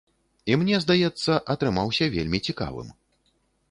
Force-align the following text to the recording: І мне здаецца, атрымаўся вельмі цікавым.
І 0.53 0.57
мне 0.61 0.79
здаецца, 0.85 1.31
атрымаўся 1.57 2.05
вельмі 2.19 2.45
цікавым. 2.51 2.95